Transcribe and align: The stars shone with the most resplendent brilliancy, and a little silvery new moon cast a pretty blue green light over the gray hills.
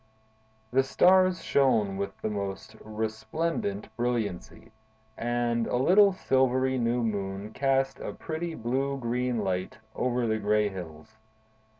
The 0.71 0.81
stars 0.81 1.43
shone 1.43 1.95
with 1.95 2.19
the 2.23 2.29
most 2.31 2.75
resplendent 2.83 3.95
brilliancy, 3.95 4.71
and 5.15 5.67
a 5.67 5.75
little 5.77 6.11
silvery 6.11 6.79
new 6.79 7.03
moon 7.03 7.51
cast 7.53 7.99
a 7.99 8.11
pretty 8.11 8.55
blue 8.55 8.97
green 8.97 9.43
light 9.43 9.77
over 9.93 10.25
the 10.25 10.39
gray 10.39 10.69
hills. 10.69 11.19